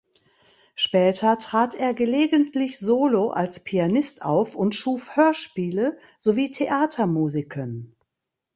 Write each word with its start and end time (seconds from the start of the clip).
Später 0.73 1.37
trat 1.37 1.75
er 1.75 1.93
gelegentlich 1.93 2.79
solo 2.79 3.29
als 3.29 3.63
Pianist 3.63 4.23
auf 4.23 4.55
und 4.55 4.73
schuf 4.73 5.15
Hörspiele 5.15 5.95
sowie 6.17 6.49
Theatermusiken. 6.51 7.95